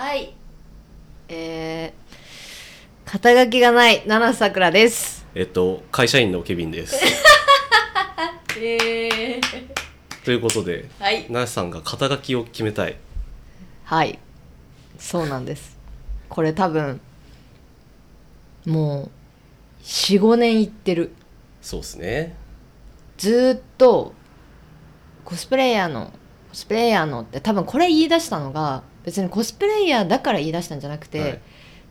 [0.00, 0.32] はい。
[1.28, 1.92] えー、
[3.04, 5.26] 肩書きがない七さくらです。
[5.34, 6.96] えっと会社員のケビンです
[8.56, 11.26] えー、ということではい。
[11.46, 12.96] さんが肩書きを決めたい
[13.84, 14.18] はい。
[14.98, 15.76] そうなんです。
[16.30, 16.98] これ多分、
[18.64, 19.10] も
[19.82, 21.12] う、4、5年いってる。
[21.60, 22.36] そうですね
[23.18, 24.14] ずーっと、
[25.26, 26.06] コスプレイヤーの、
[26.48, 31.40] コスプレイヤーのって多分これ言い出したのが、別にコスプレイヤーだから言い出したんじゃなくて、はい。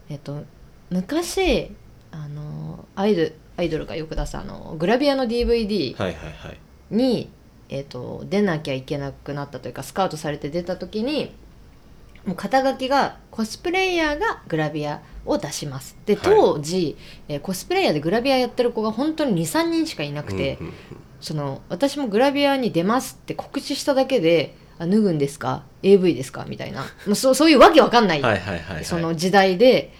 [0.09, 0.43] えっと、
[0.89, 1.71] 昔、
[2.11, 6.57] あの、アイドル、アイドルがよく出すあの、グラビアの DVD はいはいはい。
[6.91, 7.29] に、
[7.69, 11.35] えー、と出なきゃいけなくなったというかスカウトされて出た時に
[12.25, 15.95] もう肩書きがコスプレイヤーがグラビアを出します。
[16.05, 16.23] ではい。
[16.23, 20.75] 当時、えーコスプレイヤーでグラビアやってる子が本当に23人しかいなくて、うんうんうん。
[21.21, 26.81] その私もグラビアに出ますって告知しただけで「あ脱ぐんですか？AV ですか?」みたいな。
[27.05, 28.21] もうそうそういうわけわかんない。
[28.21, 28.85] はいはいはいはい。
[28.85, 29.93] その時代で。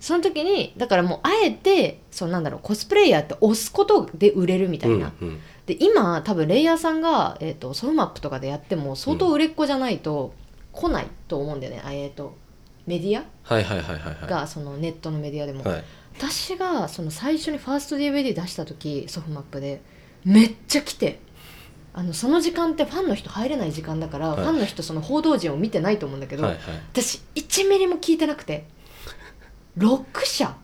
[0.00, 5.40] その時にだからもうあえてそうなんだろうコスプレイヤーって押すことで売れるみたいな、うんうん。
[5.66, 10.34] で今多分レイヤーさんが、えー、とソロマップとかでやっても相当売れっ子じゃないと
[10.70, 12.36] 来ないと思うんだよね、あえー、と
[12.86, 13.24] メディア？
[13.42, 14.30] はいはいはいはいはい。
[14.30, 15.84] がそのネットのメディアでも、はい。
[16.16, 19.80] 私がその最初にファースト DVD 出した時ソフマップで
[20.24, 21.18] めっちゃ来て
[21.98, 24.36] あのその時間ってファンの人入れない時間だから、はい。
[24.36, 28.68] ファンの人その報道陣を見てないと思うんだけど、はいはい私1ミリも聞いてなくて
[29.76, 30.56] 6社。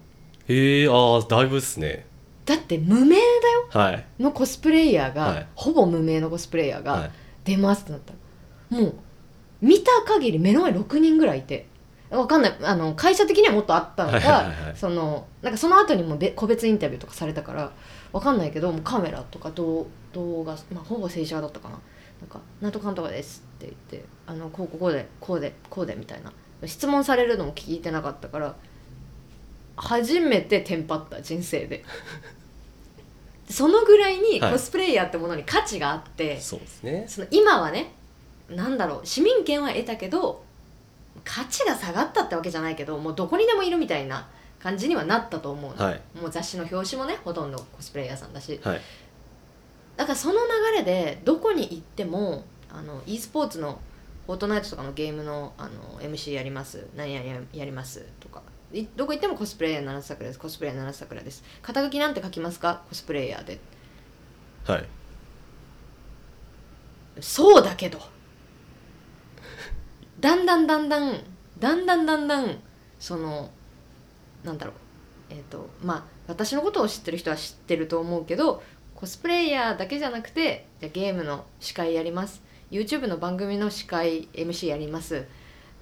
[0.47, 2.07] へえああだいぶっすね。
[2.47, 3.27] だって無名だよ。
[3.71, 4.05] はい。
[4.21, 5.47] のコスプレイヤーが、はい。
[5.57, 7.11] ほぼ無名のコスプレイヤーがはい。
[7.43, 8.13] 出ますってなった
[8.71, 8.95] ら、もう
[9.61, 11.67] 見た限り目の前6人ぐらいいて
[12.17, 12.57] わかんない。
[12.63, 14.77] あの会社的にはもっとあったのか、はいはいはいはい。
[14.77, 17.73] そのなんかその後にもべ個別インタビューとかされたから
[18.13, 21.79] わかんないけどもうカメラとか動動画、まあ、ほぼ静止画だったかな。
[22.21, 26.33] なんか「なんとかんとかです」って言ってあのこうこうでこうでこうでみたいな。
[26.67, 28.55] 質問されるのも聞いてなかったから
[29.77, 31.85] 初めてテンパった人生で。
[33.51, 34.53] そのぐらいにはい。
[34.53, 37.05] コスプレイヤーってものに価値があって、そうですね。
[37.07, 37.93] その今はね
[38.49, 40.44] なんだろう市民権は得たけど
[41.23, 44.27] 価値が下がったってわけじゃないけどもうどこにでもいるみたいな
[44.59, 46.01] 感じにはなったと思うの、はい。
[46.21, 48.59] もう雑誌の表紙もねほとんどコスプレイヤーさんだし。
[48.63, 48.81] はい。
[49.97, 53.81] だからその流れでどこに行ってもあの e スポーツの
[54.27, 56.87] フォートナイトとかのゲームのあの MC やります。
[56.97, 58.43] 何々ややりますとか。
[58.73, 60.39] いどこ行ってもコスプレイヤー七桜です。
[60.39, 61.45] コスプレイヤー七桜です。
[61.63, 62.83] 肩書きなんて書きますか？
[62.89, 63.61] コスプレイヤーで。
[64.67, 64.87] はい。
[67.21, 68.01] そうだけど
[70.21, 71.25] だんだんだんだん
[71.59, 72.59] だんだんだんだん
[72.99, 73.51] その
[74.43, 74.75] なんだろう。
[75.31, 78.63] えっ、とまあ私のことを知ってる人は知ってると思うけど
[78.95, 82.43] コスプレイヤーだけじゃなくてじゃゲームの司会やります。
[82.71, 85.27] YouTube の番組の司会 MC やります。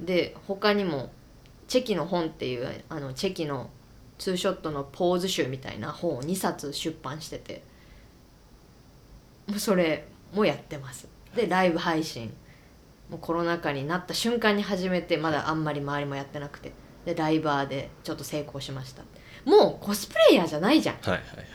[0.01, 1.11] で他にも
[1.69, 3.71] チェキの本っていうあのチェキの
[4.19, 7.63] ツーショットのポーズ集みたいな本を2冊出版してて
[9.47, 11.09] もうそれもやってます。
[11.35, 12.33] でライブ配信
[13.11, 16.73] もうコロナ禍になった瞬間に始めてまだあんまり周りもやってなくて。
[17.05, 19.03] でライバーでちょっと成功しました。
[19.45, 20.95] もうコスプレイヤーじゃないじゃん。
[20.97, 21.47] はいはいはい。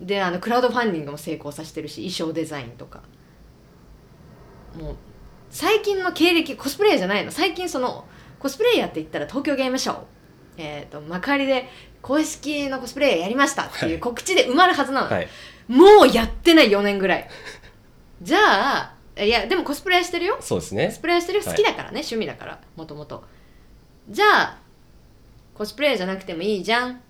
[0.00, 3.02] であのクラウドファンディングも成功させてるし衣装デザインとか。
[4.78, 4.96] もう
[5.50, 7.30] 最近の経歴コスプレイヤーじゃないの。
[7.30, 8.04] 最近その
[8.38, 10.04] コスプレイヤーって言ったら東京ゲームショウ
[10.58, 11.68] えー、と幕張で
[12.00, 15.28] 公式のコスプレイヤーやりましたっていう告知で埋まるはずなの、はい。
[15.68, 17.28] もうやってない4年ぐらい。
[18.20, 20.36] じゃあいやでもコスプレはしてるよ。
[20.40, 20.86] そうですね。
[20.88, 21.44] コスプレはしてるよ。
[21.44, 22.60] 好きだからね、趣味だから。
[22.76, 23.24] もともと
[24.10, 24.58] じゃあ
[25.54, 27.00] コスプレじゃなくてもいいじゃん。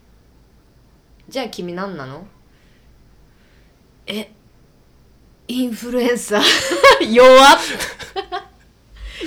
[1.29, 2.27] じゃあ君何なの？
[4.07, 4.31] え
[5.49, 6.43] インフルエンサー。
[7.13, 7.59] 弱っ。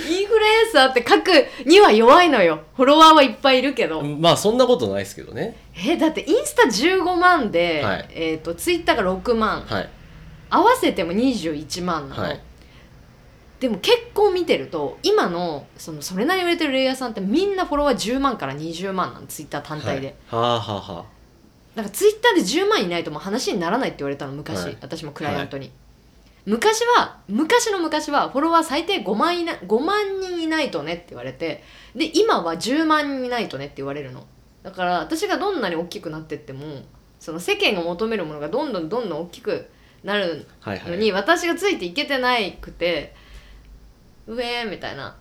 [0.08, 1.30] インフルエンサーって書く
[1.66, 2.62] には弱いのよ。
[2.76, 5.56] フォロワーはいっぱいいるけど、まあそんなことないですけどね。
[5.76, 8.08] えだってインスタ15万で、はい。
[8.12, 9.62] えー、とツイッターが6万。
[9.62, 9.88] はい。
[10.48, 12.40] 合わせても21万なの、はい
[13.60, 21.04] でも結構見てると今のそのそれなりに売れてるレイヤーさんってみんなフォロワー10万から20万なのツイッター単体で、はい、はあはあは
[21.74, 24.78] だからツイッターで10万いないともう話にならないって言われたの昔、はい。
[24.80, 25.70] 私もクライアントに、
[26.46, 31.62] 昔は昔の昔はフォロワー最低5万いな5万人いないとねって言われて
[31.94, 34.26] で今は10万人いないとねって言われるの。
[34.62, 36.82] だから私がどんなに大きくなってっても
[37.18, 39.70] その世間が求めるものがどんどんどんどん大きく
[40.02, 40.90] なるあはいはい。
[40.92, 43.14] のに、私がついていけてないくて
[44.34, 45.16] 上みたいな。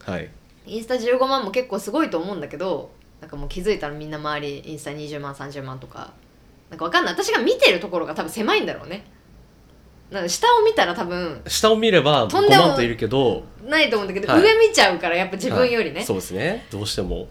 [0.00, 0.30] はい。
[0.66, 2.90] インスタ15万も結構すごいと思うんだけど
[3.20, 6.12] なんかもう気づいたらみんな周りインスタ20万30万とか。
[6.70, 7.14] なんかわかんない。
[7.14, 9.04] 私が見てるところが多分狭いんだろうね。
[10.10, 14.42] なんか下を見たら多分下を見れば5とんでも万といるけどないと思うんだけど、はい。
[14.42, 16.04] 上見ちゃうからやっぱ自分よりね、はい。
[16.04, 16.66] そうですね。
[16.70, 17.28] どうしても。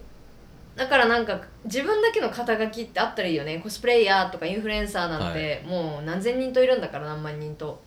[0.76, 3.58] だからなんか自分だけの肩書きってあったらいいよね。
[3.58, 7.82] コスプレイヤーとかインフルエンサーなんて、もう何千人といるんだから何万人と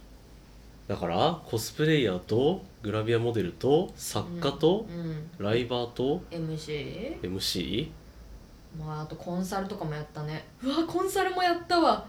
[0.87, 7.21] だからコスプレイヤーとグラビアモデルと作家とう、んライバーと MC?
[7.21, 7.89] MC
[8.79, 10.45] まああとコンサルとかもやったね。
[10.63, 12.05] うわコンサルもやったわ。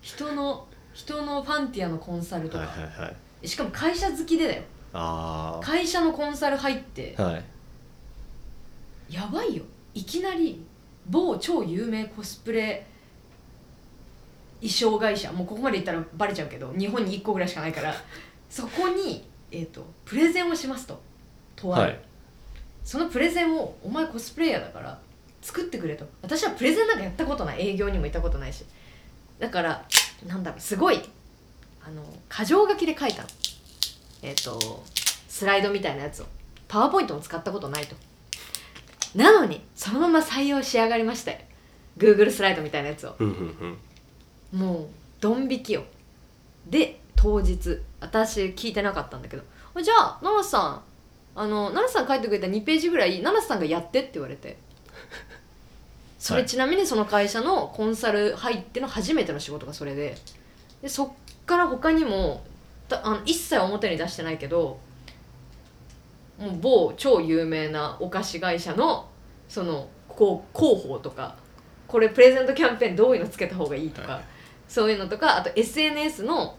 [0.00, 3.48] 人の人のファンティアのコンサルとか、はいはいはい。
[3.48, 4.62] しかも会社好きでだよ。
[4.92, 7.14] あ会社のコンサル入って。
[7.18, 7.44] あはい。
[9.08, 9.64] やばいよ。
[9.94, 10.64] いきなり
[11.06, 12.86] 某超有名コスプレ
[14.62, 15.32] 衣装会社。
[15.32, 17.92] もうここまで言ったらバレちゃうけど日本に1個ぐらいしかないから。
[18.48, 21.00] そこに、えー、とプレゼンをしますと。
[21.56, 22.00] とある、はい。
[22.84, 24.98] そのプレゼンをお前コスプレイヤーだから
[25.40, 26.06] 作ってくれと。
[26.22, 27.60] 私はプレゼンなんかやったことない。
[27.60, 28.64] 営業にも行ったことないし。
[29.40, 29.84] だから
[30.26, 31.00] なんだろうすごい
[31.84, 33.22] あの箇条書きで書いた。
[33.22, 33.28] の
[34.22, 34.84] えっ、と
[35.28, 36.26] スライドみたいなやつを。
[36.68, 37.96] パワーポイントも使ったことないと。
[39.16, 41.38] なのにそのまま採用し上がりましたよ。
[41.98, 43.16] Google スライドみたいなやつを。
[43.18, 43.78] うんうんうん
[44.52, 44.86] もう
[45.20, 45.84] ドン引きよ。
[46.68, 49.42] で当日私聞いてなかったんだけど
[49.82, 50.82] 「じゃあ奈良さん
[51.34, 54.56] あの奈良さん書いてくれた2ページぐらい奈良さんがやって」って言われて。
[56.18, 56.48] それはい。
[56.48, 60.16] ちなみにその会社のコンサル入っての初めての仕事がそれで。
[60.82, 61.10] でそっ
[61.46, 62.44] から他にも
[62.88, 64.78] たあの一切表に出してないけど
[66.38, 69.08] もう某超有名なお菓子会社の
[69.48, 71.36] そのこう広報とか
[71.86, 74.31] これプレゼントキャンペーンどういうのつけた方がいいとか、はい
[74.72, 76.56] そういうのとかあと SNS の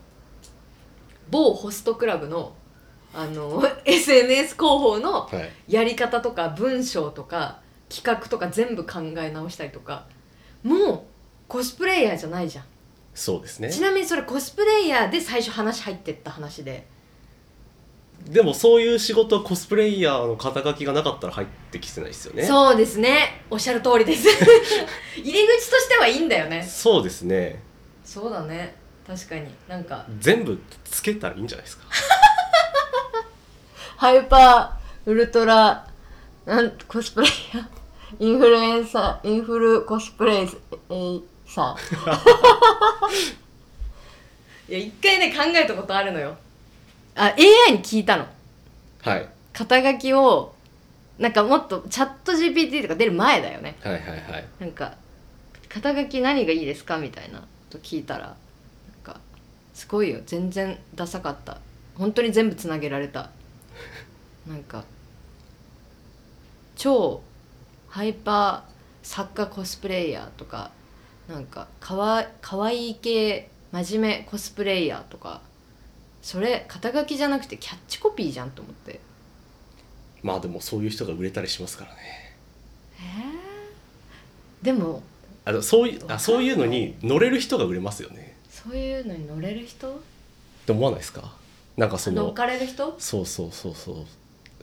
[1.32, 2.54] 某ホストクラブの
[3.12, 5.30] あの SNS 広報のは
[5.68, 5.74] い。
[5.74, 10.06] やり方とか文章とか企画とか全部考え直したりとか
[10.62, 11.02] もう
[11.48, 12.66] コスプレイヤーじゃないじゃん。
[13.16, 13.72] そうですね。
[13.72, 16.86] ちなみにそれコスプレイヤーで最初話入ってった話で。
[18.30, 22.44] でもそういう仕事はコスプレイヤーの肩書きがなかったら入ってきてないですよね。
[22.44, 23.44] そうですね。
[23.50, 24.28] おっしゃる通りです。
[25.18, 26.62] 入り口としてはいいんだよね。
[26.64, 27.73] そうですね
[28.06, 28.76] そうだね。
[29.08, 29.48] 確かに。
[29.68, 30.06] なんか。
[30.20, 31.86] 全部つけたらいいんじゃないですか？
[33.98, 35.88] ハイパーウルトラ
[36.46, 37.66] なんコスプレイヤー。
[38.20, 41.76] インフルエンサーインフルコスプレイサー。
[44.70, 46.36] いや一回ね考えたことあるのよ。
[47.16, 48.26] あ AI に聞いたの。
[49.02, 49.28] はい。
[49.54, 50.54] 肩書きを
[51.20, 53.76] なんかもっとチャット GPT とか出る前だよね。
[53.82, 54.02] はいはい
[54.32, 54.46] はい。
[54.60, 54.94] なんか
[55.70, 56.98] 肩書き何がいいですか？
[56.98, 57.44] みたいな
[57.74, 58.36] と聞いたらなん
[59.04, 59.20] か
[59.74, 61.58] すごいよ全然ダサかった。
[61.96, 63.30] 本当に全部つなげられた。
[64.48, 64.84] なんか
[66.76, 67.22] 超
[67.88, 70.72] ハイパー作家コスプレイヤーとか
[71.28, 75.42] なんかかわかわいい系真面目コスプレイヤーとか
[76.22, 79.00] それ肩書きじゃなくてキャッチコピーじゃんと思って。
[80.22, 82.36] まあでもそういう人が売れたりしますからね。
[84.62, 85.04] でも
[85.46, 88.36] あのそういうあそういうのに乗れる人が売れますよね。
[88.50, 89.90] そういうのに乗れる人？
[89.90, 89.94] っ
[90.66, 91.34] て思わないですか？
[91.76, 92.96] なんかそ乗っのかれる人？
[92.98, 93.96] そうそうそうそう。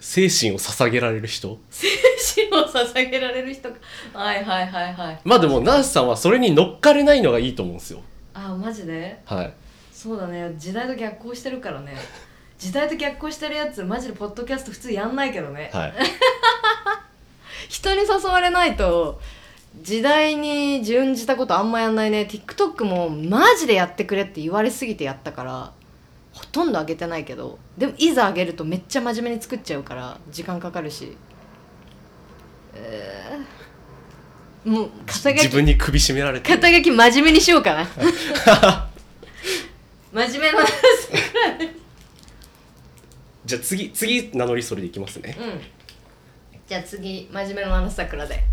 [0.03, 1.59] 精神を捧げられる人？
[1.71, 1.87] 死
[2.51, 3.77] を捧げられる人か。
[4.15, 5.21] はいはいはいはい。
[5.25, 8.01] まあでもナースさんはそれに乗っかれないのがいいと思うんですよ。
[8.33, 9.21] あマジで？
[9.27, 9.53] はい。
[9.93, 10.55] そうだね。
[10.57, 11.95] 時代と逆行してるからね。
[12.59, 15.95] 時代と逆行してるやつマジでポッドキャスト普通やんないけどね、はい。
[17.69, 19.21] 人に誘われないと
[19.77, 22.29] 時代に準じたことあんまやんないね。
[22.31, 25.73] TikTok もマジでやってくれって言われすぎてやったから
[26.33, 31.17] ほとんど上げてないけどでもいざ上げるとめっちゃ真面目に作っちゃうから時間かかるし。
[32.75, 33.61] えー
[34.65, 36.55] もう肩書き自分に首絞められてる。
[36.55, 37.87] 肩書き真面目にしようかな。
[40.13, 40.67] 真面目な話
[43.47, 45.35] じゃあ次次名乗りそれでいきますね。
[45.41, 45.61] うん。
[46.69, 48.45] じゃあ次真面目な話さくらで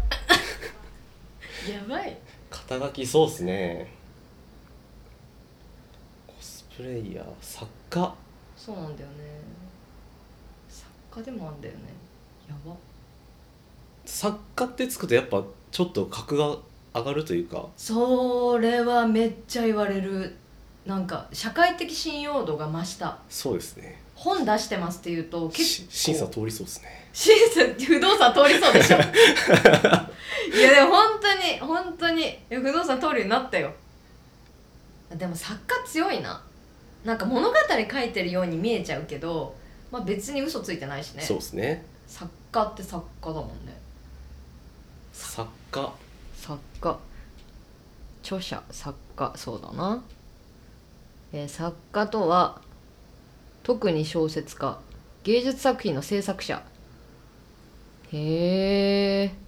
[1.71, 2.17] やばい。
[2.49, 3.91] 肩書きそうっすね。
[6.27, 8.13] コスプレイヤー作家。
[8.55, 9.15] そうなんだよね。
[10.69, 11.79] 作家でもあんだよね。
[12.47, 12.75] やば。
[14.05, 16.57] 作家ってつくとやっぱちょっと格が
[16.95, 17.67] 上がるというか。
[17.75, 20.35] それはめっちゃ言われる。
[20.85, 23.17] なんか社会的信用度が増した。
[23.29, 24.01] そうですね。
[24.15, 27.09] 本出してますって言うと結し構審査通りそうですね。
[27.13, 28.97] 審査不動産通りそうでしょ
[30.53, 33.73] いやでも本当に本当に不動産通るようになったよ。
[35.15, 36.41] でも作家強いな。
[37.03, 39.55] なんか物語書いてるように見えちゃうけど、
[39.91, 41.23] まあ、別に嘘ついてないしね。
[41.23, 41.85] そうですね。
[42.07, 43.77] 作家って作家だもんね。
[45.13, 45.93] 作家。
[46.35, 46.97] 作家。
[48.23, 50.03] 著者作家そうだな。
[51.31, 52.61] えー作家とは
[53.63, 54.79] 特に小説家。
[55.23, 56.61] 芸術作品の制作者。
[58.11, 59.46] へえ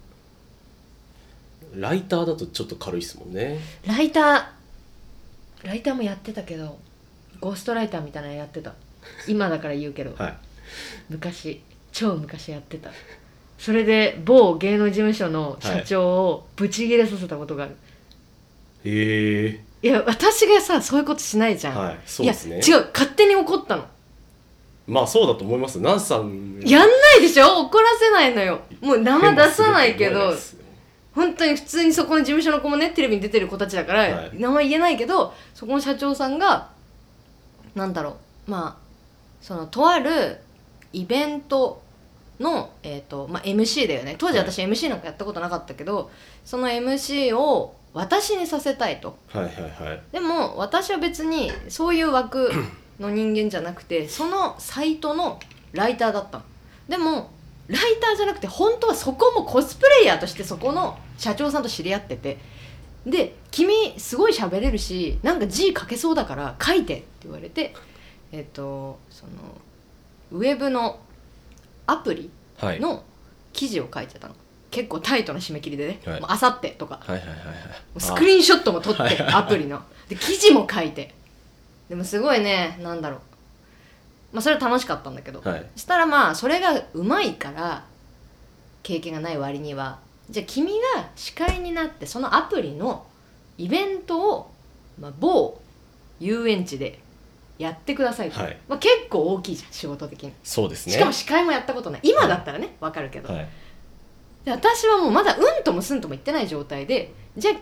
[1.74, 3.58] ライターだとちょっと軽いですもんね。
[3.86, 6.78] ライターライターもやってたけど
[7.40, 8.74] ゴーストライターみたいなのやってた。
[9.28, 10.14] 今だから言うけど。
[10.16, 10.36] はい。
[11.08, 11.60] 昔
[11.92, 12.90] 超昔やってた。
[13.58, 17.76] それで某芸能事務所の社長をブチギレさせたことがある、
[18.84, 19.60] へえ。
[19.82, 22.60] い、や私がさそういうことしないじゃん、はいそうですね。
[22.64, 23.84] いや違う勝手に怒ったの。
[24.86, 25.78] まあそうだと思います。
[25.78, 26.58] ナンさん。
[26.64, 27.66] やんないでしょ？
[27.66, 28.60] 怒らせないのよ。
[28.80, 30.32] もう名前出さないけど
[31.14, 34.30] 本当に普通にそこの事務所の子もねテレビに出てる子たちだから、はい。
[34.34, 36.70] 名前言えないけどそこの社長さんが
[37.74, 38.90] なんだろうまあ
[39.40, 40.38] そのとある
[40.92, 41.82] イベント
[42.40, 44.16] の、えーとまあ、MC だよね。
[44.18, 46.10] 当時私 MC なんかやったことなかったけど、
[46.44, 49.16] その MC を私にさせたいと。
[49.28, 49.54] はいはい
[49.88, 50.02] はい。
[50.10, 52.50] でも私は別にそういう枠
[52.98, 55.38] の人間じゃなくてそのサイトの
[55.72, 56.44] ライターだったの。
[56.88, 57.30] でも
[57.70, 62.38] ライターじゃなくて本当はそこもコスプレイヤーとしてそこの社長さんと知り合ってて。
[63.06, 67.74] で「君すごい喋れるしなんか字書けそうだから書いて」って言われて
[68.30, 69.32] えっ、とその
[70.32, 71.00] ウェブの
[71.86, 72.80] アプリはい。
[72.80, 73.02] の
[73.52, 74.34] 記事を書いてたの。
[74.70, 76.00] 結構タイトな締め切りでね。
[76.04, 76.20] はい。
[76.22, 77.00] あさってとか。
[77.02, 77.52] はいはいはいはいも
[77.96, 79.82] うスクリーンショットも撮ってアプリの。
[80.08, 81.14] で記事も書いて。
[81.88, 83.20] でもすごいねなんだろう
[84.32, 85.66] まあそれは楽しかったんだけど、あはい。
[85.74, 87.84] そしたらまあそれがうまいから
[88.82, 89.98] 経験がない割には
[90.30, 93.06] じゃあ君が司会になってそのアプリの
[93.58, 94.50] イベントを、
[94.98, 95.60] まあ、某
[96.18, 96.98] 遊園地で
[97.58, 98.56] やってくださいと、はい。
[98.68, 100.32] まあ、結構大きいじゃん仕事的に。
[100.42, 100.92] そうですね。
[100.94, 102.00] しかも司会もやったことない。
[102.04, 103.48] 今だったらねわかるけど、はい。
[104.44, 107.54] で私はもうまだうんともすんとも言ってない状態でじゃあ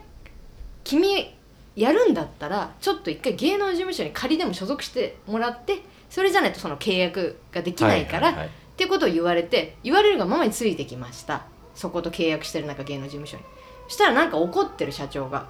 [0.85, 1.35] 君
[1.75, 8.35] やるんだったらちょっと一回芸能事務所に仮でも所属してもらってそれじゃないとその契約ができないから、っ
[8.77, 11.43] ていうことを言われて言われるがままについてきました。
[11.75, 13.43] そこと契約してる中芸能事務所に。
[13.89, 15.47] そしたらなんか怒ってる社長が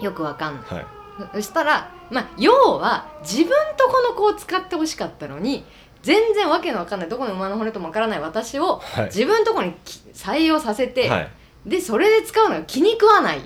[0.00, 0.64] よくわかんない。
[0.64, 0.86] はい。
[1.34, 5.64] そしたらまあ要は自分とこの子を使ってほしかったのに
[6.02, 9.04] 全然わけのわかんないどこの馬の骨ともわからない私をはい。
[9.06, 11.30] 自分とこにき採用させて、はい。
[11.66, 13.40] でそれで使うのが気に食わない。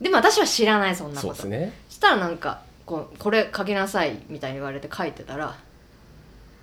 [0.00, 1.34] でも私は知らないそんなこと。
[1.34, 1.72] そうですね。
[1.88, 2.60] そしたらなんか
[2.92, 5.56] こうこれ書きなさいみたいに言われて書いてたら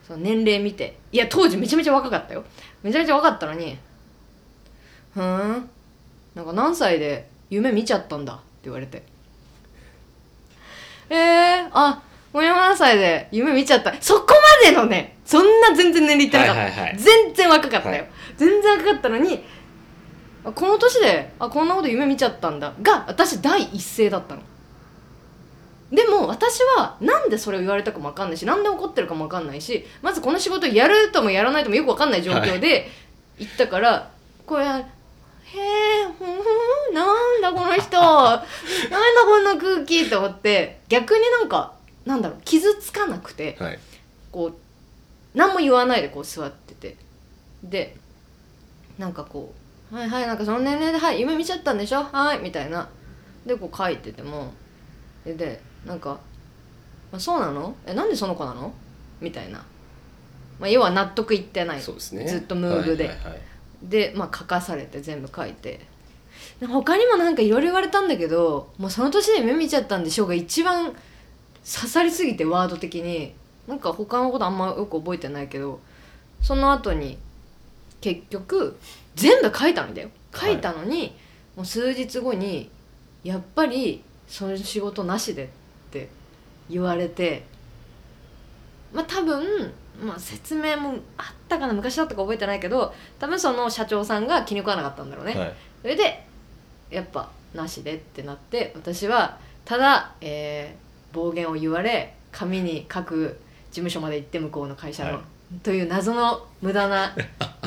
[0.07, 2.43] その年齢見ていや当時めちゃめちゃ若かったよ。
[2.83, 3.79] めちゃめちゃ若かったのに
[5.15, 5.69] ふーん
[6.36, 9.01] なんか何歳で夢見ちゃったんだって言われて。
[11.09, 13.91] えー、あ57歳で夢見ちゃった。
[14.00, 14.27] そこ
[14.63, 16.98] までのねそんな全然年齢いってなかった、はいはいはい。
[17.00, 18.09] 全然若かったよ、はい。
[18.38, 19.43] 全然若かったのに
[20.45, 22.75] あこの年であこんなこと夢見ちゃったんだ。
[22.83, 24.43] が私第一声だったの
[25.91, 32.88] でも私はなんでそれを言われたかも分かんないしなんで怒ってるかも分かんないしまずこの仕事やるともやらないともよく分かんない状況で
[33.39, 34.12] 行ったから、
[34.46, 34.84] これ「へえ
[36.17, 36.25] ふ
[36.91, 38.46] んなんだこの人 なんだ
[39.25, 41.74] こんな空気」って思って逆になんか
[42.05, 43.79] なんだろう傷つかなくてはい。
[44.31, 44.53] こう
[45.34, 46.98] 何も言わないでこう座ってて。
[47.63, 47.96] で
[48.98, 49.53] なんかこ
[49.91, 52.03] う「はいはいなんかその年齢ではい夢見ちゃったんでしょ？
[52.03, 52.88] はい」みたいな。
[53.46, 54.53] でこう書いてても
[55.25, 56.19] ででなんか
[57.12, 57.75] 「あそうなの？
[57.86, 58.74] えなんでその子なの?」
[59.21, 59.59] みたいな、
[60.59, 61.81] まあ、要は納得いってない。
[61.81, 62.27] そうですね。
[62.27, 63.07] ずっとムーブで。
[63.07, 63.41] はいはいはい
[63.81, 65.79] で、まあ、書かされて全部書いて。
[66.59, 70.88] で他にもなんかいろいろ言われたんだけどもうその年で夢見ちゃったんでしょうが一番
[71.63, 73.33] 刺さりすぎてワード的に。
[73.67, 75.79] なんか他のことあんまよく覚えてないけど
[76.41, 77.19] その後に
[78.01, 78.77] 結局
[79.15, 80.09] 全部書いたんだよ。
[80.33, 81.15] 書いたのに、
[81.55, 82.69] もう数日後に
[83.24, 85.53] やっぱりその仕事なしでって
[86.70, 87.46] 言われて
[88.94, 89.44] まあ多分、
[90.04, 95.54] まあ、説明もあったかな昔だったか覚えてないけど多分その社長さんが気に食わなかったんだろうね、はい。
[95.82, 96.26] それで
[96.90, 103.40] やっぱなしでってなって私はただ、えー暴言を言われ紙に書く
[103.72, 105.60] 事務所まで行って向こうの会社の、はい。
[105.64, 107.16] という謎の無駄な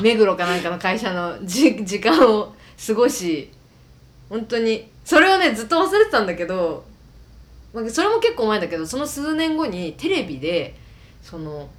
[0.01, 2.53] 目黒かなんかの会社のじ時間を
[2.87, 3.51] 過ごし
[4.29, 6.85] 本当にそれをねずっと忘れてたんだけど、
[7.73, 10.75] まあ、それも結構前だけどその数年後にテレビで
[11.21, 11.69] その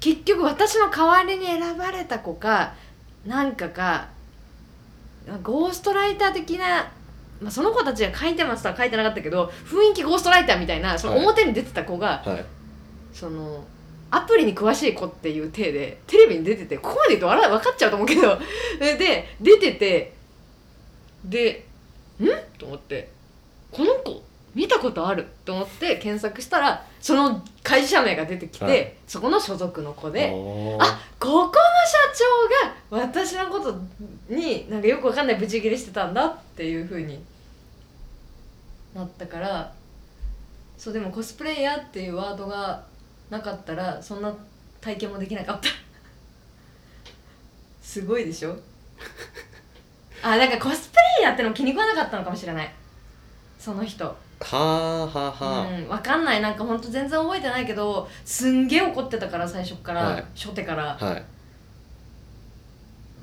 [0.00, 2.74] 結局私の代わりに選ばれた子か
[3.26, 4.08] なんかか
[5.42, 6.90] ゴーストライター的な、
[7.40, 11.22] まあ、その子たちが書いてますとは書いてなかったけど雰囲気ゴーストライターみたいなそのはい。
[11.24, 12.44] 表に出てた子が、はい。
[13.12, 13.64] その
[14.10, 18.38] アプリに詳しい子っていう体でテレビに出ててここまで言うと笑い分かっちゃうと思うけど
[18.80, 20.14] でで出てて
[21.24, 21.66] で
[22.20, 22.26] ん？
[22.58, 23.10] と思って
[23.70, 24.22] この子
[24.54, 28.94] 見たことあると思って検索したらその会社名が出てきて、はい。
[29.06, 31.54] そこの所属の子であここの社
[32.90, 33.78] 長が私のこと
[34.28, 37.22] になんかよくわかんないブチギレしてたんだっていうふうに
[38.94, 39.72] なったから
[40.76, 42.84] そうでもコスプレイヤーっていうワードが
[43.30, 44.34] なかったらそんな
[44.80, 45.68] 体験もできなかった。
[47.82, 48.56] すごいでしょ？
[50.22, 52.72] あなんかコスプレイヤーってのも気に食わなかったのかもしれない。
[53.58, 56.40] その人はあはあはあ、うん、わかんない。
[56.40, 60.24] なんかほんと全然覚えてないけどすんげえ怒ってたから最初から、はい。
[60.34, 61.24] 初手から、はい。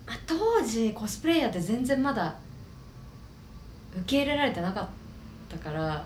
[0.05, 2.35] まあ、当時コスプレイヤーって全然まだ
[3.95, 4.87] 受け入れられてなかっ
[5.49, 6.05] たから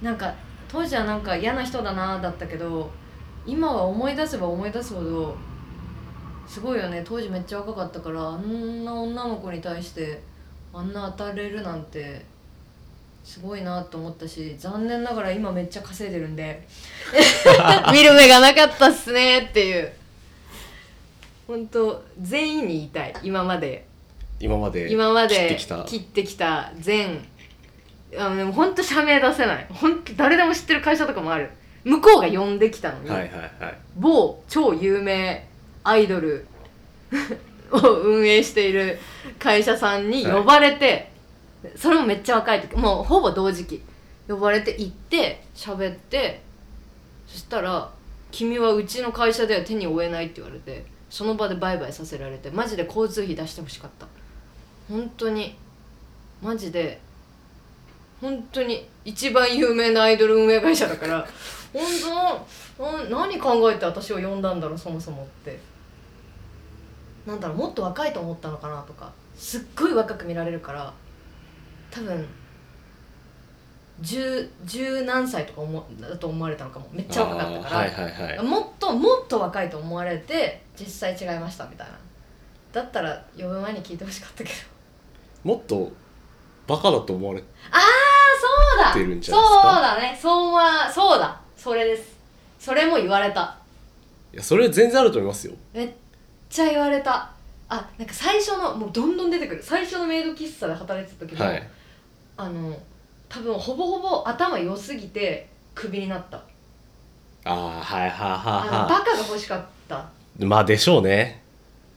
[0.00, 0.32] なんか
[0.68, 2.90] 当時はなんか嫌な人だなだったけど
[3.44, 5.36] 今は思い出せば思い出すほど
[6.46, 7.02] すごいよね。
[7.04, 10.22] 当時めっちゃ若かったからあんな女の子に対して
[10.72, 12.24] あんな当たれるなんて
[13.24, 16.66] すごいなと思ったし残念ながら今めっちゃ稼いでるんで
[17.92, 19.92] 見る目がなかったっすねっていう。
[21.46, 23.14] 本当全員に言いたい。
[23.22, 23.84] 今まで。
[24.40, 25.84] 今まで今まで切ってきた。
[25.84, 27.24] 切ってきた全。
[28.18, 29.66] あのでも本当社名出せない。
[29.70, 31.50] 本当誰でも知ってる会社とかもある。
[31.84, 33.78] 向こうが呼んできたのに、はいはいはい。
[33.96, 35.46] 某超有名
[35.84, 36.46] アイドル
[37.70, 38.98] を運営している
[39.38, 41.11] 会社さんに呼ばれて、
[41.76, 43.82] それもめっちゃ若い時もうほぼ同時期。
[44.28, 46.40] 呼ばれて行って喋って
[47.26, 47.90] そしたら
[48.30, 54.06] 「君はうちの会社では手に負えない」って言われてその場でバイバイさせられてマジで交通費出してほしかった。
[54.88, 55.56] 本当に
[56.40, 57.00] マジで
[58.20, 61.26] 本当に一番有名なアイドル運営会社だから
[61.72, 61.82] 本
[62.78, 65.58] 当なな何考えて私を呼んだんだろうそもそもって。
[67.26, 70.92] なんだろうもっと若いと思ったのかなとかすっごい若く見られるから
[71.92, 72.26] 多分
[74.00, 76.88] 十十何歳とか思うだと思われたのかも。
[76.90, 78.44] めっちゃ若かったから、はいはいはい。
[78.44, 81.92] もっともっと若いと思われて実際違いましたみたいな。
[82.72, 84.56] だったら呼ぶ前に聞いてほしかったけど。
[85.44, 85.92] もっと
[86.66, 87.40] バカだと思われ
[87.70, 87.80] ああ
[88.40, 90.00] そうだてるんじゃそうだ！
[90.00, 90.18] ね。
[90.20, 91.40] そうはそうだ。
[91.56, 92.18] それです。
[92.58, 93.58] それも言われた。
[94.32, 95.52] いやそれ全然あると思いますよ。
[95.74, 95.90] めっ
[96.48, 97.30] ちゃ言われた。
[97.68, 99.62] あなんか最初のもうどんどん出てくる。
[99.62, 101.68] 最初のメイド喫茶で働いてた時も、はい
[102.36, 102.76] あの
[103.28, 106.38] 多分ほぼほぼ頭良すぎてクビになった。
[107.44, 110.08] ああはいはいあのはバカが欲しかった。
[110.38, 111.42] いまあでしょうね。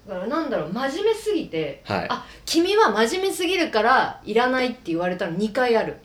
[0.08, 2.08] だからなんだろう真面目すぎてはい。
[2.10, 5.98] あ君は真面目すぎるからいらないって言われたの2回ある。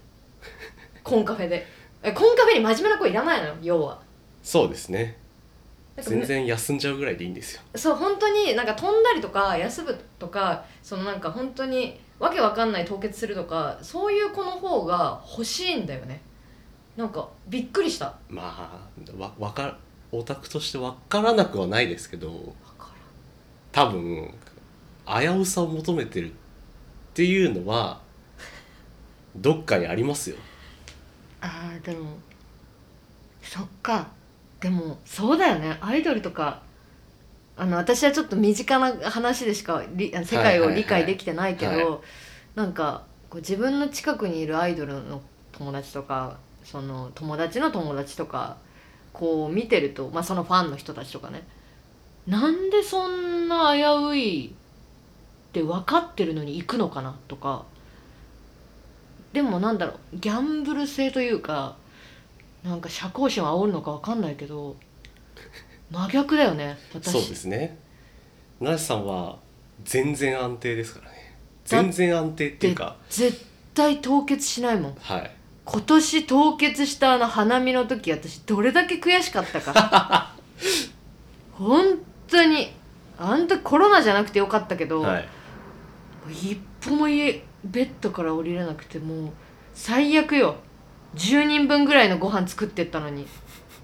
[1.03, 1.67] コンカフェで。
[2.03, 4.01] えコンカフェに真面目な子いらないのよ要は。
[4.43, 5.19] そうですね。
[5.97, 7.63] なんか全然休んじゃうぐらいでいいんですよ。
[7.77, 16.21] そう本当になんか飛んだりとか休むとかそのなんか本当にわけわかんない凍結するとかそういう子の方が欲しいんだよね。
[16.97, 18.07] なんかびっくりした。
[18.07, 18.81] わま
[19.19, 19.79] あわわか
[20.13, 22.89] オタクとして分からなくはないですけどか
[23.73, 24.35] 多分
[25.07, 26.35] 危うさを求めてるっ
[27.15, 28.01] ていうのは
[29.35, 30.37] どっかにありますよ。
[31.41, 32.19] あーでも
[33.43, 34.09] そっか。
[34.61, 35.79] でもそうだよね。
[35.81, 36.61] アイドルとか
[37.57, 42.01] あの私はちょっと身近な話でしかり世界を理解できてないけど、はいはいは
[42.55, 48.57] なんかこう自分の近くにいるアイドルの友達とかその友達の友達とか
[49.13, 51.43] こう見てると、まあ、そのファンの人たちとかね。
[52.27, 57.65] なんでそんな危ういって分かってるのに行くのかなとか。
[59.33, 61.77] でもなんだろうギャンブル性というか
[62.65, 64.77] なんか社交心を煽るのか分かんないけど
[65.91, 67.11] 真逆だよね私。
[67.11, 67.77] そうですね。
[68.61, 69.39] ナシさんは
[69.85, 71.37] 全然安定ですからね。
[71.69, 72.97] だ全然安定っていうか。
[73.09, 74.95] 絶対凍結しないもん。
[75.01, 75.31] はい。
[75.65, 80.35] 今年凍結したあの花見の時私どれだけ悔しかったか。
[81.53, 81.99] 本
[82.29, 82.73] 当に
[83.19, 85.29] あん時コロナじゃなくてよかったけど、はい。
[86.31, 89.31] 一歩も家ベッドから降りれなくてもう
[89.75, 90.57] 最悪よ。
[91.17, 93.27] 10人分ぐらいのご飯作ってったのに。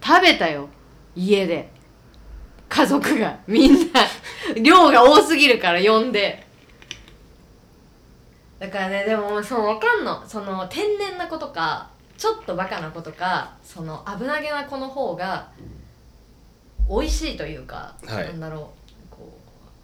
[0.03, 0.69] 食べたよ
[1.16, 1.71] 家で
[2.68, 4.00] 家族がみんな
[4.61, 6.44] 量が多すぎるから呼んで。
[8.59, 10.26] だからねでもそうわかんの。
[10.26, 15.48] その天然な子とかちょっとバカな子とかその危なげな子の方が
[16.88, 18.24] 美味しいというか、はい。
[18.24, 18.72] なんだろ
[19.11, 19.14] う。
[19.14, 19.38] こ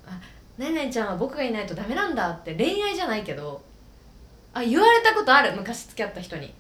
[0.07, 0.21] うあ
[0.59, 3.63] ねんねんちゃんは僕がいないとダメなんだって恋愛じゃないけど
[4.55, 5.55] あ言われたことある。
[5.57, 6.53] 昔付き合った人に。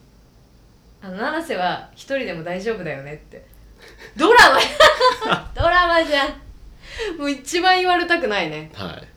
[1.05, 3.45] あの七瀬は一人でも大丈夫だよねって
[4.17, 5.51] ドラマ。
[5.55, 6.29] ドラマじゃん。
[7.19, 8.71] もう一番言われたくないね。
[8.75, 9.09] はい。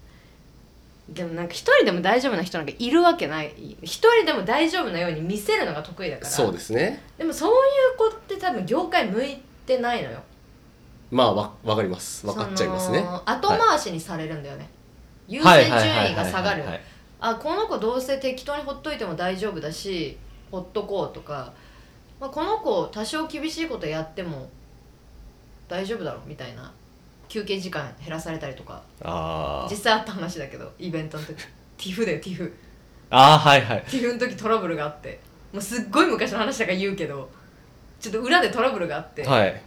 [1.13, 3.53] でもなんか一人でも大丈夫な人なんかいるわけない。
[3.83, 6.29] 一人でも大丈夫なように見せるのが得意だから。
[6.29, 7.03] そうですね。
[7.17, 7.53] でもそうい
[7.95, 10.19] う子って多分業界向いてないのよ。
[11.11, 12.25] まあわ分かります。
[12.25, 13.05] 分かっちゃいますね。
[13.25, 14.67] 後回しにされるんだよね、
[15.27, 15.65] 優はい。
[15.65, 16.63] 先順位が下がる。
[17.19, 20.17] あこの子どうせ適当にほっといても大丈夫だし
[20.51, 21.53] ほっとこうとか、
[22.19, 24.49] まあ、この子多少厳しいことやっても
[25.67, 26.71] 大丈夫だろみたいな
[27.27, 31.35] 休憩時間減らされたりとかあ実際あった話だけどイベントの時。
[31.77, 32.53] ティフだよティフ。
[33.09, 33.81] ああーはいはい。
[33.83, 35.19] ティフの時トラブルがあって。
[35.51, 37.29] もうすっごい昔の話だから言うけど
[37.99, 39.61] ちょっと裏でトラブルがあって、はい。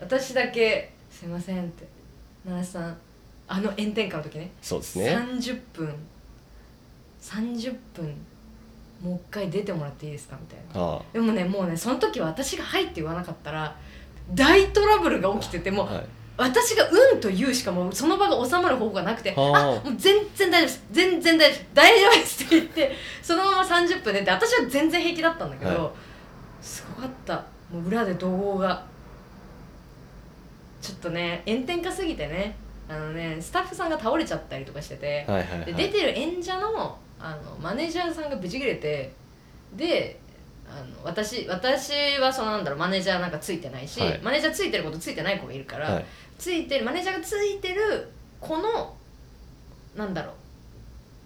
[0.00, 1.86] 私だけ「すいません」って
[2.44, 2.96] 「奈良さん
[3.48, 4.50] あの炎天下の時ね。
[4.60, 5.16] そうですね。
[5.16, 5.94] 30分。
[7.20, 8.14] 30分
[9.02, 10.94] もう一回出てもらっていいですかみたいな。
[10.94, 13.76] あでもねもうねその時は私が「はい」って言わなかったら
[14.32, 16.04] 大トラブルが起きててもうあはい。
[16.38, 20.84] 私が「うん」と言うしかもうその場が収まる方法がなくて「あはあもう全然大丈夫です。
[20.92, 21.66] 全然大丈夫です。
[21.74, 25.90] 大丈夫です」って言って そのまま30分出て私は全然平気だったんだけど、は
[26.60, 27.34] すごかった。
[27.70, 28.92] もう裏で怒号が。
[30.80, 32.56] ちょっとね炎天下すぎてね
[32.92, 35.66] あのねスタッフさんが倒れちゃったりとかしてて、はいはいはい。
[35.66, 39.12] で出てる演者のあのマネージャーさんがブチ切れて
[39.74, 40.20] で
[40.68, 44.20] あの私私はそのなんだろうマネージャーなんかついてないし、はい。
[44.22, 46.04] マネージャーついてることついてない子がいるから、はい。
[46.38, 48.08] ついてるマネージャーがついてる
[48.40, 48.94] 子の
[49.94, 50.34] なんだろう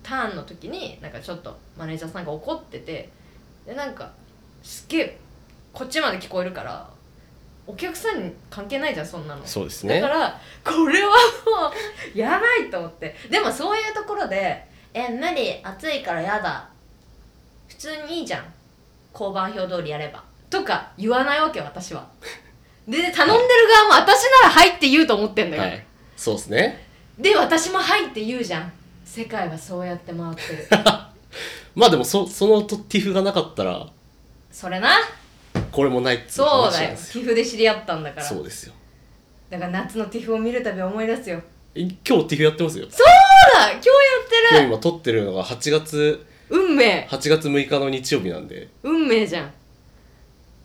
[0.03, 3.09] ターンの時になんかちょっとマネージャーさんが怒ってて
[3.67, 4.13] でなんか
[4.63, 5.19] すっげえ
[5.73, 6.89] こっちまで聞こえるから
[7.67, 9.45] お客さんに関係ないじゃんそんなの。
[9.45, 10.01] そうですね。
[10.01, 11.15] だからこれはも
[12.15, 13.15] うやばいと思って。
[13.29, 16.69] でもそういうところで「え無理暑いからやだ。
[17.69, 18.45] 普通にいいじゃん。
[19.13, 22.07] 交番表通りやれば」とか言わないわけ私は。
[22.87, 25.87] で頼んでる側も私なら「はい」って言うと思ってんだよ、はい。
[26.17, 26.87] そうですね。
[27.19, 28.73] で私も「はい」って言うじゃん。
[29.05, 30.69] 世界はそうやって回ってる。
[31.75, 33.87] まあでもそそのとティフがなかったら。
[34.53, 34.99] それな
[35.73, 36.93] これもないっつうそうだよ。
[36.93, 38.27] んで知り合ったんだから。
[38.27, 38.75] そうですよ。
[39.51, 41.41] だから夏のティフを見るたび思い出すよ。
[41.75, 42.87] い今日ティフやってますよ。
[42.91, 43.07] そう
[43.55, 43.71] だ！
[43.71, 43.93] 今日や
[44.25, 44.59] ってる！
[44.59, 47.07] 今日今撮ってるのが8月運命。
[47.11, 48.69] 8月6日の日曜日なんで。
[48.83, 49.53] 運命じゃん。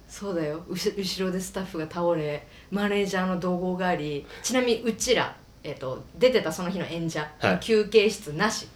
[0.07, 0.63] そうだよ。
[0.67, 7.59] うし後ろでスタッフが倒れマネージャーの怒号がありちなみにうちら、えっと出てたその日の演者、はい。
[7.59, 8.67] 休憩室なし。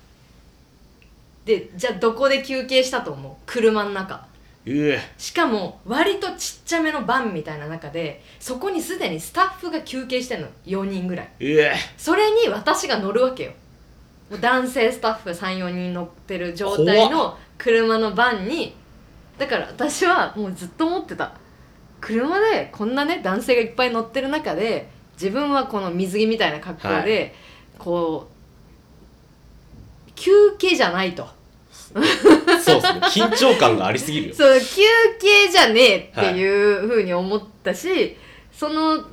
[1.45, 3.33] でじゃあどこで休憩したと思う？
[3.45, 4.27] 車の中
[5.17, 10.47] しかも割とちっちゃめのバンみたいな中でそこにすでにスタッフが休憩してんの。
[10.65, 11.29] 4人ぐらい。
[11.97, 13.51] それに私が乗るわけよ。
[14.31, 18.75] もう男性スタッフ34人乗ってる状態の車のバンに
[19.37, 21.33] だから私はもうずっと思ってた。
[22.01, 27.35] 車でこんなね男性がいっぱい乗ってる中で自分はこの水着みたいな格好で、
[27.77, 31.27] こう休憩じゃないと
[32.61, 32.99] そうですね。
[33.01, 34.35] 緊張感がありすぎるよ。
[34.35, 34.81] そう休
[35.19, 38.17] 憩じゃねえっていうふうに思ったし、
[38.51, 39.03] その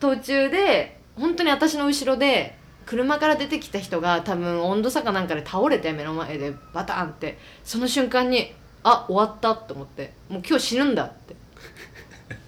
[0.00, 11.36] 途中で本当に私の後ろで車から出てきた人が多分温度差かなんかで倒れて目の前でバタンってその瞬間にあ終わったと思ってもう今日死ぬんだって。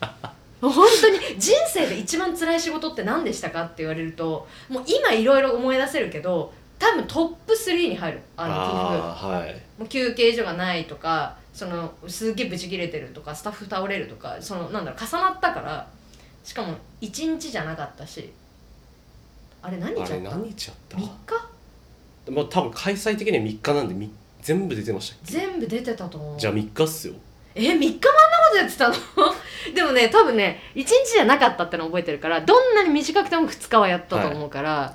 [0.60, 8.20] 本当に人生で一番辛い仕事って何でしたかって言われるともう今いろいろ思い出せるけど多分トップ3に入る。
[8.36, 8.54] あの
[9.34, 9.54] はい。
[9.78, 15.88] もう休憩所がないとかそのすっげえブチ切れてるとかスタッフ倒れるとかそのなんだろう重なったから
[16.44, 18.32] しかも1日じゃなかったし
[19.62, 20.30] あれ何日あった？
[20.30, 21.08] 何日やった？3日？
[22.32, 24.10] まあ多分開催的には3日なんでみ
[24.40, 26.36] 全部出てましたっ全部出てたと思う。
[26.36, 27.14] けじゃあ3日っすよ。
[27.54, 28.00] え3日もあんなこ
[28.52, 28.94] とやってたの？
[29.74, 34.94] でもね多分ね1日じゃなかったっての覚えてるからどんなに短くても2日はやったと思うから、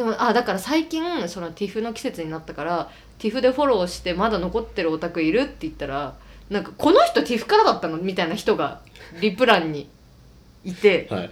[0.00, 6.14] でもあだから最近その TIFF の季節になったから TIFF でフォローしてまだ残ってるオタクいるって言ったら
[6.48, 8.80] なんかこの人 TIFF からだったのみたいな人が
[9.20, 9.90] リプランに
[10.64, 11.30] いてはい。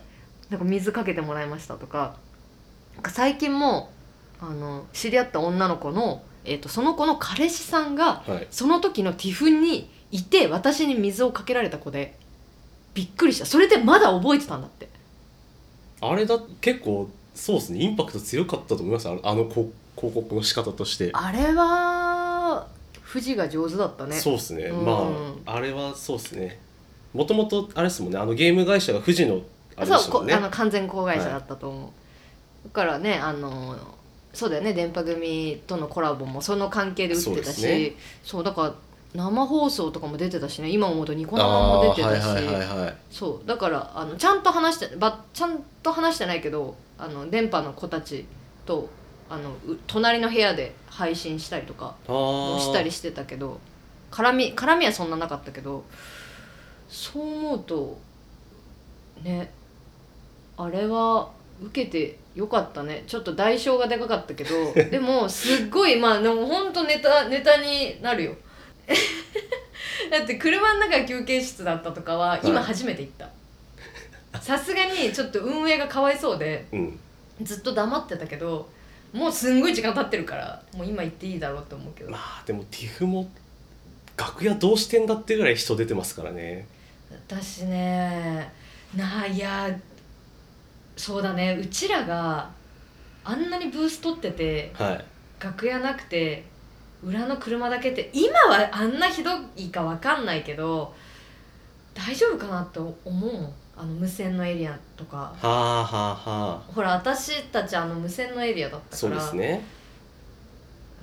[0.51, 2.17] なんか水かけてもらいましたとか
[2.95, 3.91] なんか最近も
[4.39, 8.47] あの知り合った女の子の、えー、とその子の彼氏さんがはい。
[8.51, 12.19] その時の TIFF にいて私に水をかけられた子で
[12.93, 13.47] びっくりした。
[13.47, 14.91] それでまだ覚えてたんだって。
[16.03, 17.81] あれだ結構そうですね。
[17.81, 19.09] インパクト強かったと思います。
[19.09, 21.11] あのあのこ広告の仕方として。
[21.13, 22.67] あれは
[23.11, 24.17] 富士が上手だったね。
[24.17, 24.85] そうですね、うん。
[24.85, 25.09] ま
[25.47, 26.59] ああれはそうですね。
[27.15, 28.19] もともとあれですもんね。
[28.19, 29.41] あのゲーム会社が富士の
[29.77, 30.35] あれでしたもんね。
[30.35, 31.91] あの完全子会社だったと思う、
[32.65, 33.77] だからねあの
[34.35, 34.73] そうだよね。
[34.73, 37.93] 電波組とのコラボもその関係で打ってたそうね。
[38.25, 38.75] そうだから
[39.15, 40.71] 生放送とかも出てたしね。
[40.71, 42.45] 今思うとニコ生も出てたし、
[43.11, 48.27] そうだからあのちゃんと話してばちゃんと話してないけどあの電波の子たち
[48.67, 48.89] と
[49.31, 53.61] あのう隣の部屋で配信したりとかしたりしてたけど
[54.11, 55.85] 絡み絡みはそんななかったけど
[56.89, 57.99] そう思うと
[59.23, 59.53] ね
[60.57, 61.31] あれは
[61.63, 63.03] 受けてよかったね。
[63.07, 68.37] ちょっと代償がでかかったけど でもすっごいまあでもほんとネタネタになるよ。
[70.11, 73.29] だって車の中が休憩室だったとかは今初めて行った
[74.43, 76.99] さすがにちょっと運営がかわいそうでうん。
[77.43, 78.69] ずっと黙ってたけど
[79.13, 82.11] もうすんごい時間経ってるからもう今行っていいだろうと思うけど。
[82.11, 83.31] まあでも TIFF も
[84.17, 86.67] 楽屋どうしてんだってぐらい人出てますからね。
[87.11, 88.53] 私ね
[88.95, 89.71] なあいや
[90.97, 91.59] そうだね。
[91.61, 92.51] うちらが
[93.25, 95.05] あんなにブース取っててはい。
[95.41, 96.45] 楽屋なくて
[97.05, 100.93] 裏の車だけって今はあんなひどいかわかんないけど
[101.95, 105.17] 大丈夫かなって思うもんあの無線のエリアとか。
[105.17, 105.49] はあ
[105.85, 106.73] はあはあ。
[106.75, 109.65] ほら私たちあの無線のエリアだったそうからですね。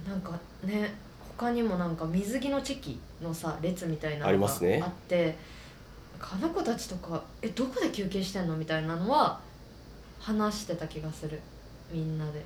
[0.07, 0.31] なんか
[0.63, 0.93] ね
[1.37, 4.81] 他にもなんか水着のチェキのさ列みたいなありのがますね。
[4.83, 5.37] あって
[6.19, 9.39] あの子たちとか「えどこで休憩してんの?」みたいなのは
[10.19, 11.39] 話してた気がする。
[11.91, 12.43] みんなで。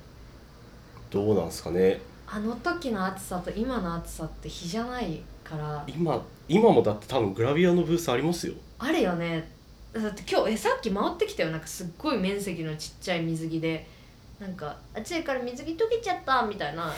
[1.10, 2.00] どうなんですかね。
[2.26, 5.84] あの時の暑さと今の暑さって比じゃないから。
[5.88, 8.54] 今今もだって多分グラビアのブースありますよ。
[8.78, 9.59] あるよね
[9.92, 11.50] だって今日えさっき回ってきたよ。
[11.50, 13.86] なんかすっごい面積のちっちゃい水着で。
[14.40, 16.92] なんか「暑いから水着溶けちゃった」みたいな。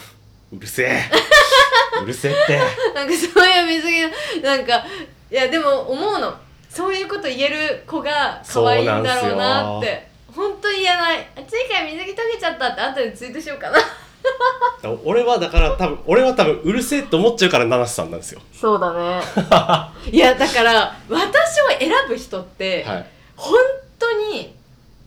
[0.52, 1.02] うるせえ。
[2.02, 2.58] うるせえって。
[2.94, 4.84] なんかそういう水着のなんか
[5.30, 6.34] いやでも思うの。
[6.68, 10.08] そういうこと言える子が可愛いんだろうなって。
[10.34, 11.28] 本当に言えない。
[11.36, 13.78] 暑いから水着溶けちゃったって後でツイートしようかな
[15.04, 18.40] 俺はだから多分俺は多分うるせえって思っちゃうから七瀬さんなんですよ。
[18.52, 19.20] そうだね。
[20.10, 23.06] いやだから私を選ぶ人って、はい。
[23.36, 23.54] 本
[23.98, 24.56] 当に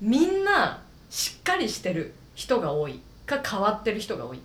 [0.02, 3.00] みんなしっかりしてる人が多い。
[3.26, 4.40] か変わってる人が多い。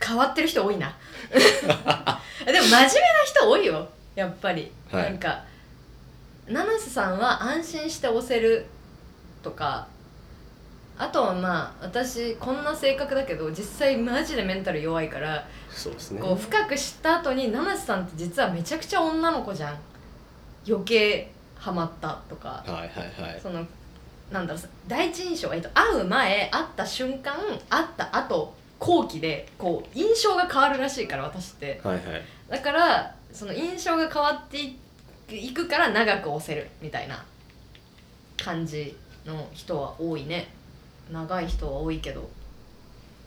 [0.00, 0.94] 変わってる人多いな。
[1.30, 2.88] でも真面目な
[3.24, 3.88] 人多いよ。
[4.14, 5.02] やっぱり、はい。
[5.04, 5.42] なんか
[6.46, 8.66] 七瀬さんは安心して押せる
[9.42, 9.86] とか
[10.96, 16.20] あとはまあ私こんな性格だけど実際マジでメンタル弱いからそうですね。
[16.20, 19.78] こう深く知った後に七瀬さんって実はめちゃくちゃ女の子じゃん。
[20.66, 22.62] 余計ハマったとか。
[22.64, 23.40] はいはいはい。
[23.40, 23.66] その
[24.30, 27.34] なんだろう第一印象、えっと、会う前会った瞬間
[27.68, 31.80] 会った後後期でこう印象が変わるらしいから私って。
[31.82, 32.04] はいはい。
[32.48, 34.78] だからその印象が変わってい
[35.28, 37.24] いくから長く押せるみたいな
[38.36, 40.48] 感じの人は多いね
[41.10, 42.28] 長い人は多いけど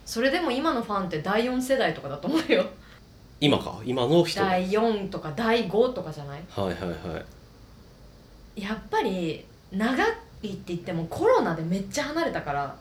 [0.06, 2.66] それでも今のファンって第4世代とかだと思うよ。
[3.40, 3.80] 今か？
[3.86, 4.42] 今の人？
[4.42, 6.42] はい第4とか第5とかじゃない？
[6.50, 7.26] はいは
[8.56, 10.12] いやっぱり長いっ
[10.56, 12.76] て言ってもコロナでめっちゃ離れたから。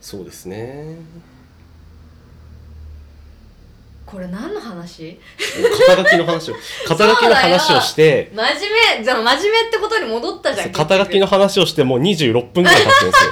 [0.00, 0.96] そうですね。
[4.04, 5.18] これ何の話？
[5.86, 6.54] 肩書きの話を
[6.86, 8.30] 肩書きの話をして。
[8.34, 9.04] 真面目。
[9.04, 10.72] じゃあ真面目ってことに戻ったじゃん。
[10.72, 13.30] 肩書きの話をしてもう26分ぐらい経ってるんですよ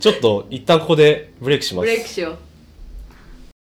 [0.00, 1.84] ちょっと一旦ここでブレイクします。
[1.84, 2.38] ブレイクしよう。